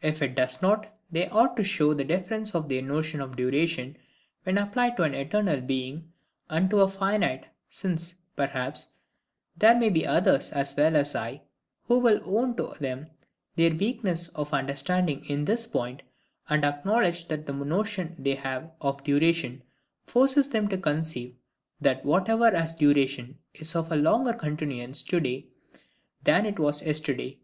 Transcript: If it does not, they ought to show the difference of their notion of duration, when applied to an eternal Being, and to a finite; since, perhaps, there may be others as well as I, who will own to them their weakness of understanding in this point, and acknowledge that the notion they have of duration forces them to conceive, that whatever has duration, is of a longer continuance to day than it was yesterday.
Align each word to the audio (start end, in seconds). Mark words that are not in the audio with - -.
If 0.00 0.22
it 0.22 0.34
does 0.34 0.62
not, 0.62 0.86
they 1.10 1.28
ought 1.28 1.54
to 1.58 1.62
show 1.62 1.92
the 1.92 2.02
difference 2.02 2.54
of 2.54 2.70
their 2.70 2.80
notion 2.80 3.20
of 3.20 3.36
duration, 3.36 3.98
when 4.44 4.56
applied 4.56 4.96
to 4.96 5.02
an 5.02 5.12
eternal 5.12 5.60
Being, 5.60 6.10
and 6.48 6.70
to 6.70 6.80
a 6.80 6.88
finite; 6.88 7.44
since, 7.68 8.14
perhaps, 8.34 8.88
there 9.58 9.78
may 9.78 9.90
be 9.90 10.06
others 10.06 10.50
as 10.52 10.74
well 10.74 10.96
as 10.96 11.14
I, 11.14 11.42
who 11.86 11.98
will 11.98 12.18
own 12.24 12.56
to 12.56 12.76
them 12.80 13.08
their 13.56 13.68
weakness 13.74 14.28
of 14.28 14.54
understanding 14.54 15.26
in 15.26 15.44
this 15.44 15.66
point, 15.66 16.00
and 16.48 16.64
acknowledge 16.64 17.28
that 17.28 17.44
the 17.44 17.52
notion 17.52 18.16
they 18.18 18.36
have 18.36 18.70
of 18.80 19.04
duration 19.04 19.62
forces 20.06 20.48
them 20.48 20.68
to 20.70 20.78
conceive, 20.78 21.34
that 21.78 22.06
whatever 22.06 22.50
has 22.56 22.72
duration, 22.72 23.36
is 23.52 23.76
of 23.76 23.92
a 23.92 23.96
longer 23.96 24.32
continuance 24.32 25.02
to 25.02 25.20
day 25.20 25.48
than 26.24 26.46
it 26.46 26.58
was 26.58 26.80
yesterday. 26.82 27.38